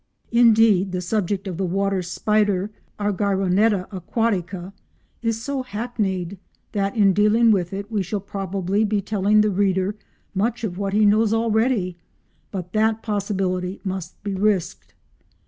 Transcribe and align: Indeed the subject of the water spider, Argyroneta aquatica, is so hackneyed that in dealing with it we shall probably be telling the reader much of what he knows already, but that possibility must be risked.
Indeed 0.31 0.93
the 0.93 0.99
subject 1.01 1.47
of 1.47 1.57
the 1.57 1.65
water 1.67 2.01
spider, 2.01 2.71
Argyroneta 2.99 3.87
aquatica, 3.91 4.73
is 5.21 5.43
so 5.43 5.61
hackneyed 5.61 6.39
that 6.71 6.95
in 6.95 7.13
dealing 7.13 7.51
with 7.51 7.71
it 7.71 7.91
we 7.91 8.01
shall 8.01 8.19
probably 8.19 8.83
be 8.83 8.99
telling 8.99 9.41
the 9.41 9.51
reader 9.51 9.95
much 10.33 10.63
of 10.63 10.79
what 10.79 10.93
he 10.93 11.05
knows 11.05 11.33
already, 11.35 11.99
but 12.49 12.73
that 12.73 13.03
possibility 13.03 13.79
must 13.83 14.23
be 14.23 14.33
risked. 14.33 14.95